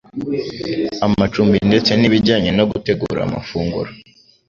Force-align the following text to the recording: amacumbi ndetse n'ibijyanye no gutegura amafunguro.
amacumbi 1.05 1.57
ndetse 1.69 1.91
n'ibijyanye 1.95 2.51
no 2.57 2.63
gutegura 2.71 3.19
amafunguro. 3.23 3.89